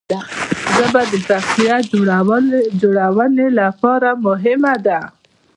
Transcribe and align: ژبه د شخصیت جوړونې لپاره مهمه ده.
ژبه 0.75 1.01
د 1.11 1.13
شخصیت 1.27 1.83
جوړونې 2.81 3.47
لپاره 3.59 4.09
مهمه 4.25 4.73
ده. 4.85 4.99